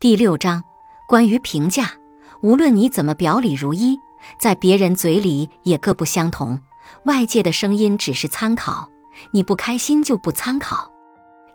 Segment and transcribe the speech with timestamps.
[0.00, 0.64] 第六章，
[1.06, 1.92] 关于评价，
[2.40, 3.98] 无论你怎么表里如一，
[4.38, 6.58] 在别人嘴里也各不相同。
[7.04, 8.88] 外界的声音只是参考，
[9.30, 10.90] 你不开心就不参考。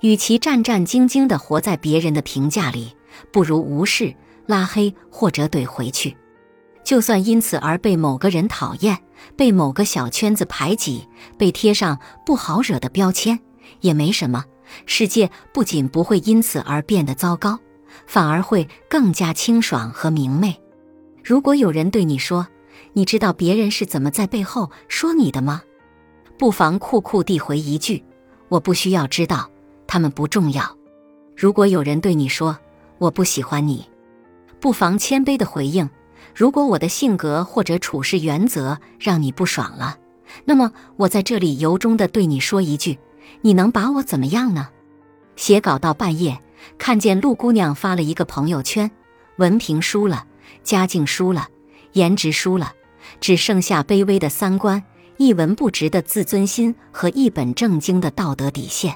[0.00, 2.94] 与其战战兢兢地活在别人的评价里，
[3.32, 4.14] 不如无视、
[4.44, 6.14] 拉黑或者怼回去。
[6.84, 8.98] 就算因此而被某个人讨厌，
[9.38, 11.08] 被某个小圈子排挤，
[11.38, 13.40] 被贴上不好惹的标签，
[13.80, 14.44] 也没什么。
[14.84, 17.58] 世界不仅不会因此而变得糟糕。
[18.06, 20.60] 反而会更加清爽和明媚。
[21.22, 22.46] 如果有人对你说
[22.92, 25.62] ：“你知道别人是怎么在背后说你的吗？”
[26.36, 28.04] 不妨酷酷地回一句
[28.48, 29.48] ：“我不需要知道，
[29.86, 30.76] 他们不重要。”
[31.36, 32.58] 如果有人对你说
[32.98, 33.86] ：“我不喜欢你”，
[34.60, 35.88] 不妨谦卑地回应
[36.34, 39.98] ：“如果我的性格或者处事原则让你不爽了，
[40.44, 42.98] 那么我在这里由衷地对你说一句：
[43.40, 44.68] 你能把我怎么样呢？”
[45.36, 46.40] 写稿到半夜。
[46.78, 48.90] 看见陆姑娘发了一个朋友圈，
[49.36, 50.26] 文凭输了，
[50.62, 51.48] 家境输了，
[51.92, 52.72] 颜值输了，
[53.20, 54.82] 只剩下卑微的三观、
[55.16, 58.94] 一文不值的自尊心和一本正经的道德底线。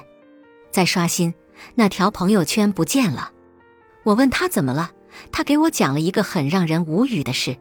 [0.71, 1.33] 再刷新，
[1.75, 3.31] 那条朋友圈不见了。
[4.03, 4.91] 我问他怎么了，
[5.31, 7.57] 他给我讲了一个很让人无语的事：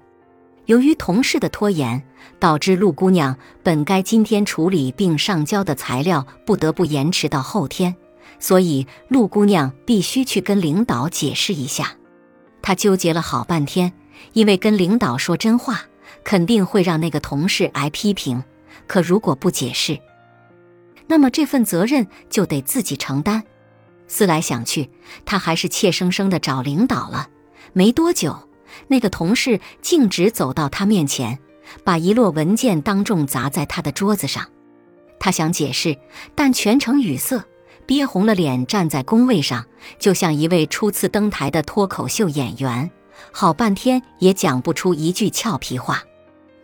[0.66, 2.02] 由于同事的拖延，
[2.38, 7.94] 导致陆姑娘本该今天处理并上交的材料不得不延迟到后天。
[8.38, 11.96] 所以，陆姑娘必须去跟领导解释一下。
[12.62, 13.92] 她纠结了好半天，
[14.32, 15.82] 因为跟领导说真话，
[16.24, 18.42] 肯定会让那个同事挨批评。
[18.86, 19.98] 可如果不解释，
[21.06, 23.42] 那么这份责任就得自己承担。
[24.06, 24.90] 思来想去，
[25.24, 27.28] 她还是怯生生的找领导了。
[27.72, 28.48] 没多久，
[28.86, 31.38] 那个同事径直走到她面前，
[31.84, 34.46] 把一摞文件当众砸在她的桌子上。
[35.18, 35.98] 她想解释，
[36.34, 37.44] 但全程语塞。
[37.88, 39.64] 憋红了脸站在工位上，
[39.98, 42.90] 就像一位初次登台的脱口秀演员，
[43.32, 46.02] 好半天也讲不出一句俏皮话。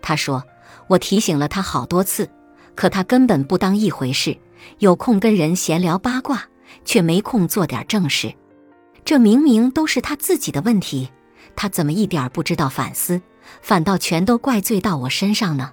[0.03, 0.45] 他说
[0.87, 2.29] ：“我提醒了他好多次，
[2.75, 4.37] 可他根本不当一回事，
[4.81, 6.45] 有空跟人闲聊八卦，
[6.85, 8.35] 却没空做点正事。
[9.03, 11.09] 这明明都是他自己的问题，
[11.57, 13.23] 他怎么一点不知道反思，
[13.63, 15.73] 反倒全都怪罪到我身上呢？”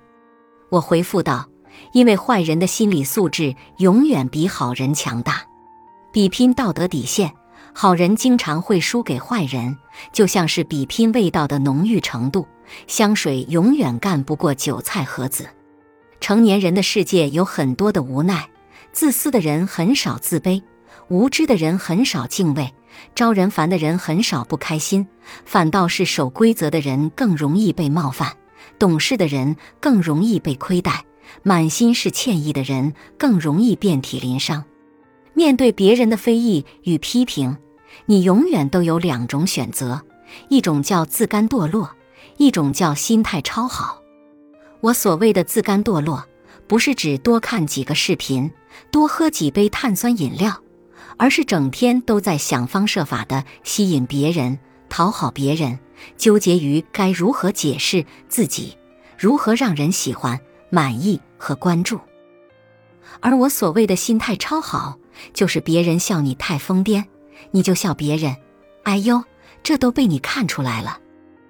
[0.71, 1.50] 我回复道。
[1.91, 5.43] 因为坏人的心理素质永远比好人强大，
[6.11, 7.33] 比拼道德底线，
[7.73, 9.77] 好人经常会输给坏人，
[10.11, 12.47] 就像是比拼味道的浓郁程度，
[12.87, 15.47] 香水永远干不过韭菜盒子。
[16.19, 18.47] 成年人的世界有很多的无奈，
[18.91, 20.61] 自私的人很少自卑，
[21.07, 22.73] 无知的人很少敬畏，
[23.15, 25.07] 招人烦的人很少不开心，
[25.45, 28.33] 反倒是守规则的人更容易被冒犯，
[28.77, 31.03] 懂事的人更容易被亏待。
[31.43, 34.63] 满心是歉意的人更容易遍体鳞伤。
[35.33, 37.57] 面对别人的非议与批评，
[38.05, 40.01] 你永远都有两种选择：
[40.49, 41.91] 一种叫自甘堕落，
[42.37, 44.01] 一种叫心态超好。
[44.81, 46.25] 我所谓的自甘堕落，
[46.67, 48.51] 不是指多看几个视频、
[48.91, 50.61] 多喝几杯碳酸饮料，
[51.17, 54.59] 而是整天都在想方设法的吸引别人、
[54.89, 55.79] 讨好别人，
[56.17, 58.77] 纠结于该如何解释自己，
[59.17, 60.39] 如何让人喜欢。
[60.71, 61.99] 满意和关注，
[63.19, 64.97] 而我所谓的心态超好，
[65.33, 67.03] 就是别人笑你太疯癫，
[67.51, 68.35] 你就笑别人。
[68.83, 69.23] 哎呦，
[69.61, 70.97] 这都被你看出来了。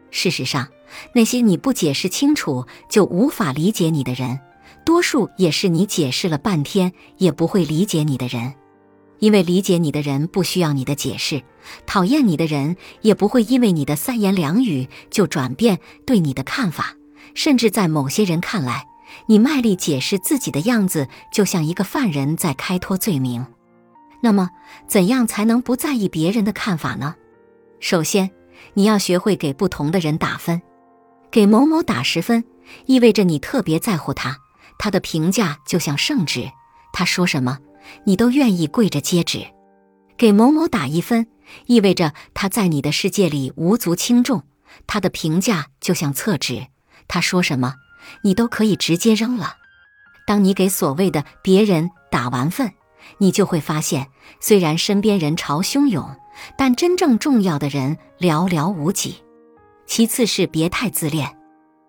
[0.09, 0.67] 事实上，
[1.13, 4.39] 那些你不解释清楚就无法理解你的人，
[4.83, 8.55] 多数也是你解释了半天也不会理解你的人。
[9.19, 11.43] 因为理解你的人不需要你的解释，
[11.85, 16.95] 讨厌你的人也不会因为你的三言两语就转变对你的看法，
[17.35, 18.87] 甚至在某些人看来。
[19.27, 23.45] 你卖力解释自己的样子，就像一个犯人在开脱罪名。
[24.21, 24.49] 那么，
[24.87, 27.15] 怎样才能不在意别人的看法呢？
[27.79, 28.29] 首先，
[28.75, 30.61] 你要学会给不同的人打分。
[31.31, 32.43] 给某某打十分，
[32.85, 34.37] 意味着你特别在乎他，
[34.77, 36.51] 他的评价就像圣旨，
[36.93, 37.57] 他说什么，
[38.05, 39.47] 你都愿意跪着接旨。
[40.17, 41.25] 给某某打一分，
[41.65, 44.43] 意味着他在你的世界里无足轻重，
[44.85, 46.67] 他的评价就像厕纸，
[47.07, 47.73] 他说什么。
[48.21, 49.57] 你都可以直接扔了。
[50.25, 52.71] 当你给所谓的别人打完分，
[53.17, 54.07] 你就会发现，
[54.39, 56.15] 虽然身边人潮汹涌，
[56.57, 59.15] 但真正重要的人寥寥无几。
[59.85, 61.37] 其次是别太自恋。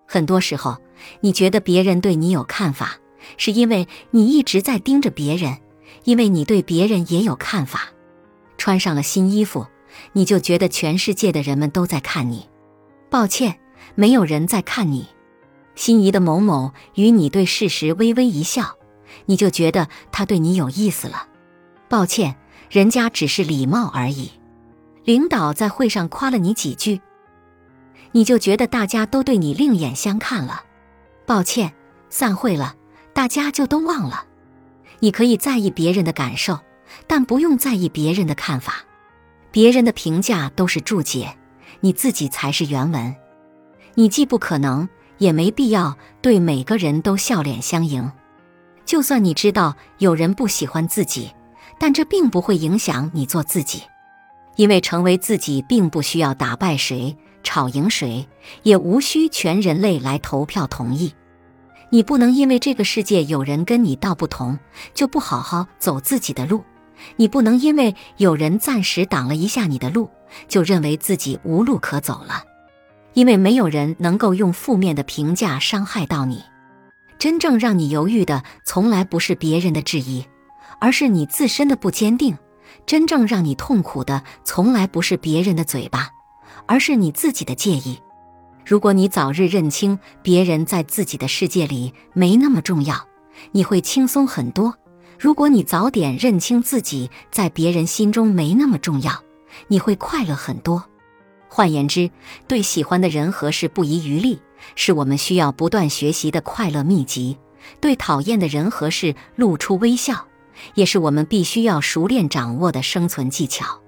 [0.09, 0.77] 很多时候，
[1.21, 2.97] 你觉得别人对你有看法，
[3.37, 5.59] 是因为你一直在盯着别人，
[6.05, 7.91] 因为你对别人也有看法。
[8.59, 9.67] 穿上了新衣服，
[10.13, 12.49] 你就觉得全世界的人们都在看你。
[13.11, 13.59] 抱歉，
[13.95, 15.07] 没有人在看你。
[15.75, 18.77] 心仪的某某与你对事实微微一笑，
[19.27, 21.29] 你就觉得他对你有意思了。
[21.89, 22.37] 抱歉，
[22.71, 24.31] 人家只是礼貌而已。
[25.05, 27.01] 领导在会上夸了你几句，
[28.13, 30.65] 你就觉得大家都对你另眼相看了。
[31.27, 31.73] 抱歉，
[32.09, 32.77] 散会了，
[33.13, 34.27] 大家就都忘了。
[35.01, 36.61] 你可以在意别人的感受，
[37.07, 38.85] 但不用在意别人的看法。
[39.51, 41.37] 别人的评价都是注解，
[41.81, 43.15] 你自己才是原文。
[43.95, 44.89] 你既不可能，
[45.23, 48.11] 也没必要对每个人都笑脸相迎。
[48.85, 51.31] 就算你知道有人不喜欢自己，
[51.79, 53.83] 但这并不会影响你做自己，
[54.57, 58.27] 因为成为自己并不需要打败谁、吵赢谁，
[58.65, 61.15] 也无需全人类来投票同意。
[61.91, 64.59] 你不能因为这个世界有人跟你道不同，
[64.93, 66.65] 就不好好走自己的路。
[67.15, 70.11] 你不能因为有人暂时挡了一下你的路，
[70.49, 72.43] 就认为自己无路可走了。
[73.15, 76.43] 因为没有人能够用负面的评价伤害到你。
[77.19, 80.25] 真正让你犹豫的，从来不是别人的质疑，
[80.81, 82.35] 而是你自身的不坚定；
[82.85, 86.11] 真正让你痛苦的，从来不是别人的嘴巴，
[86.67, 88.01] 而是你自己的介意。
[88.65, 93.07] 如果你早日认清别人在自己的世界里没那么重要，
[93.53, 94.73] 你会轻松很多；
[95.19, 99.13] 如果你早点认清自己在别人心中没那么重要，
[99.69, 100.83] 你会快乐很多。
[101.55, 102.11] 换言之，
[102.49, 104.41] 对喜欢的人和事不遗余力，
[104.75, 107.37] 是我们需要不断学习的快乐秘籍；
[107.79, 110.27] 对讨厌的人和事露出微笑，
[110.73, 113.83] 也是我们必须要熟练掌握的生存技巧。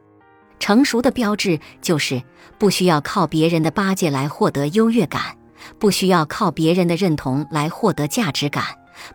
[0.60, 2.22] 成熟的标志就是
[2.58, 5.34] 不需要靠别人的巴结来获得优越感，
[5.78, 8.62] 不需要靠别人的认同来获得价值感，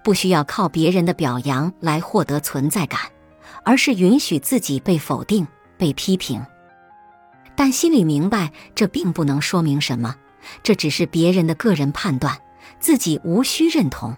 [0.03, 2.99] 不需要靠别人的表扬来获得存在感，
[3.63, 5.47] 而是允许自己被否定、
[5.77, 6.43] 被批评，
[7.59, 10.15] 但心里明白这并不能说明什么，
[10.63, 12.39] 这只是别人的个人判断，
[12.79, 14.15] 自己无需认同。